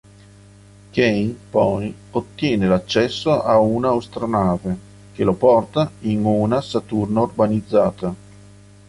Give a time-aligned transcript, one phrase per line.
[0.93, 4.75] Kane poi ottiene l'accesso a una astronave,
[5.13, 8.15] che lo porta in una Saturno urbanizzata.